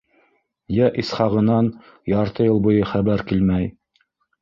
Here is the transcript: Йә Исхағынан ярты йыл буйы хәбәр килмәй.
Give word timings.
Йә 0.77 0.87
Исхағынан 1.03 1.71
ярты 2.15 2.51
йыл 2.51 2.61
буйы 2.67 2.91
хәбәр 2.97 3.29
килмәй. 3.33 3.73